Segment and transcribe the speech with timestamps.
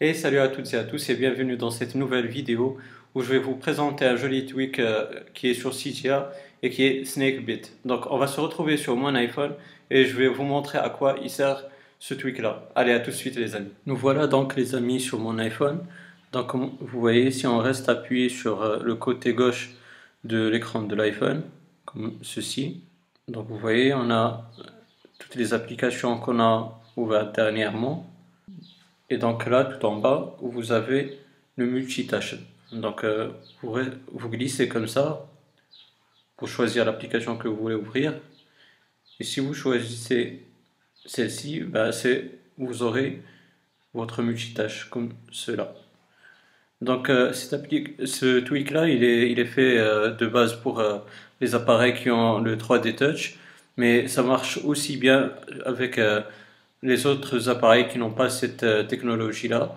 [0.00, 2.78] Et salut à toutes et à tous et bienvenue dans cette nouvelle vidéo
[3.14, 6.32] où je vais vous présenter un joli tweak euh, qui est sur CGA
[6.64, 7.62] et qui est Snakebit.
[7.84, 9.52] Donc on va se retrouver sur mon iPhone
[9.90, 11.62] et je vais vous montrer à quoi il sert
[12.00, 12.68] ce tweak là.
[12.74, 13.70] Allez à tout de suite les amis.
[13.86, 15.86] Nous voilà donc les amis sur mon iPhone.
[16.32, 19.76] Donc comme vous voyez si on reste appuyé sur euh, le côté gauche
[20.24, 21.44] de l'écran de l'iPhone
[21.84, 22.80] comme ceci.
[23.28, 24.50] Donc vous voyez on a
[25.20, 28.10] toutes les applications qu'on a ouvertes dernièrement
[29.10, 31.18] et donc là, tout en bas, vous avez
[31.56, 32.36] le multitâche.
[32.72, 33.30] Donc euh,
[33.62, 35.26] vous, glissez comme ça
[36.36, 38.14] pour choisir l'application que vous voulez ouvrir.
[39.20, 40.42] Et si vous choisissez
[41.04, 41.90] celle-ci, bah,
[42.58, 43.22] vous aurez
[43.92, 45.74] votre multitâche comme cela.
[46.80, 50.82] Donc euh, ce tweak là, il est, il est fait euh, de base pour
[51.40, 53.38] les appareils qui ont le 3D Touch,
[53.76, 55.32] mais ça marche aussi bien
[55.64, 56.00] avec
[56.84, 59.76] les autres appareils qui n'ont pas cette euh, technologie-là.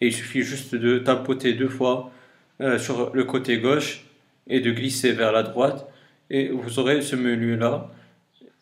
[0.00, 2.12] Et il suffit juste de tapoter deux fois
[2.60, 4.04] euh, sur le côté gauche
[4.46, 5.88] et de glisser vers la droite
[6.30, 7.90] et vous aurez ce menu-là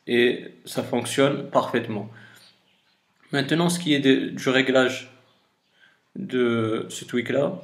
[0.07, 2.09] et ça fonctionne parfaitement.
[3.33, 5.11] Maintenant, ce qui est du réglage
[6.17, 7.61] de ce tweak-là,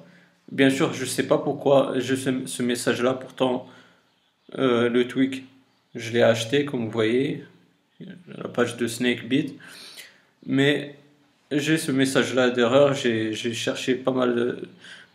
[0.50, 3.68] bien sûr, je ne sais pas pourquoi j'ai ce, message-là, pourtant
[4.58, 5.44] euh, le tweak,
[5.94, 7.44] je l'ai acheté, comme vous voyez,
[8.00, 9.56] la page de Snakebit.
[10.46, 10.94] Mais
[11.50, 14.58] j'ai ce message-là d'erreur, j'ai cherché pas mal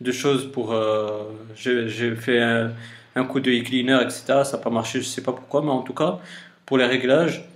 [0.00, 0.72] de, choses pour...
[0.72, 1.24] Euh,
[1.56, 4.42] j'ai fait un, coup de e-cleaner, etc.
[4.44, 6.20] Ça n'a pas marché, je ne sais pas pourquoi, mais en tout cas,
[6.66, 7.48] pour les réglages,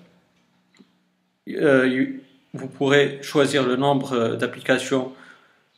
[1.49, 2.07] euh,
[2.55, 5.13] vous pourrez choisir le nombre d'applications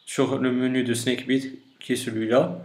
[0.07, 2.59] sur le menu de SnakeBit, qui est celui-là.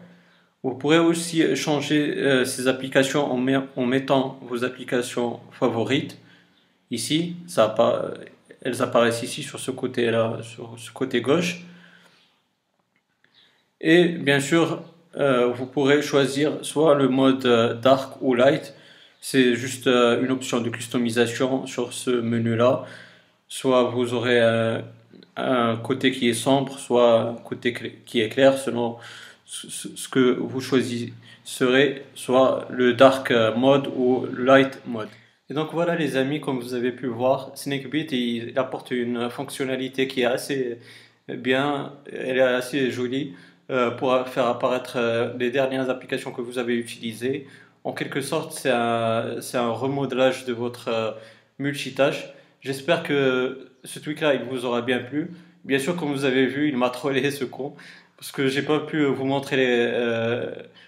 [0.63, 6.17] Vous pourrez aussi changer euh, ces applications en, mettant vos applications favorites.
[6.89, 8.13] Ici, ça pas,
[8.63, 11.63] elles apparaissent ici sur ce côté-là, sur ce côté gauche.
[13.81, 14.81] Et bien sûr,
[15.17, 18.73] euh, vous pourrez choisir soit le mode euh, dark ou light.
[19.19, 22.85] C'est juste euh, une option de customisation sur ce menu-là.
[23.49, 24.39] Soit vous aurez
[25.37, 27.73] un côté qui est sombre, soit un côté
[28.05, 28.97] qui est clair selon
[29.45, 35.09] ce que vous choisirez, soit le dark mode ou light mode.
[35.49, 40.07] Et donc voilà les amis, comme vous avez pu voir, Snakebit il apporte une fonctionnalité
[40.07, 40.79] qui est assez
[41.27, 43.33] bien, elle est assez jolie
[43.69, 47.47] euh, pour faire apparaître euh, les dernières applications que vous avez utilisées.
[47.85, 51.11] En quelque sorte, c'est un, remodelage de votre euh,
[51.59, 52.27] multitâche.
[52.61, 55.31] J'espère que ce tweak-là, il vous aura bien plu.
[55.63, 57.73] Bien sûr, comme vous avez vu, il m'a trollé ce con
[58.17, 59.91] parce que j'ai pas pu vous montrer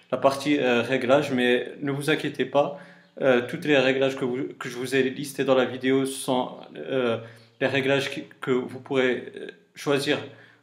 [0.10, 2.80] la partie réglage, mais ne vous inquiétez pas.
[3.22, 4.26] Euh, tous les réglages que,
[4.70, 7.18] je vous ai listés dans la vidéo sont euh,
[7.62, 8.12] les réglages
[8.42, 10.18] que vous pourrez euh, choisir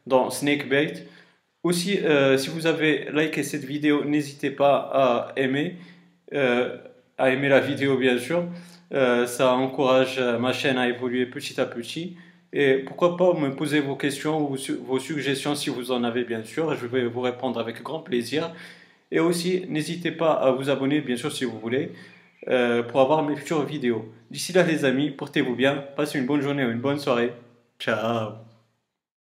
[0.06, 1.06] dans Snakebait.
[1.62, 2.00] Aussi,
[2.38, 5.76] si vous avez liké cette vidéo, n'hésitez pas à aimer,
[6.32, 8.48] à aimer la vidéo bien sûr.
[8.90, 12.16] ça encourage ma chaîne à évoluer petit à petit.
[12.52, 16.42] Et pourquoi pas me poser vos questions ou vos suggestions si vous en avez bien
[16.42, 16.74] sûr.
[16.74, 18.52] Je vais vous répondre avec grand plaisir.
[19.12, 21.92] Et aussi, n'hésitez pas à vous abonner bien sûr si vous voulez.
[22.48, 24.04] Euh, pour avoir mes futures vidéos.
[24.30, 27.32] D'ici là les amis, portez-vous bien, passez une bonne journée ou une bonne soirée.
[27.78, 28.51] Ciao